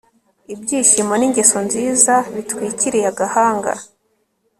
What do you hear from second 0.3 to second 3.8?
Ibyishimo ningeso nziza bitwikiriye agahanga